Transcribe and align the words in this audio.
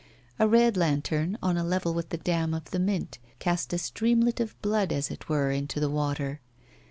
A 0.39 0.47
red 0.47 0.77
lantern, 0.77 1.37
on 1.43 1.57
a 1.57 1.63
level 1.63 1.93
with 1.93 2.09
the 2.09 2.17
dam 2.17 2.55
of 2.55 2.71
the 2.71 2.79
Mint, 2.79 3.19
cast 3.37 3.71
a 3.71 3.77
streamlet 3.77 4.39
of 4.39 4.59
blood, 4.63 4.91
as 4.91 5.11
it 5.11 5.29
were, 5.29 5.51
into 5.51 5.79
the 5.79 5.91
water. 5.91 6.41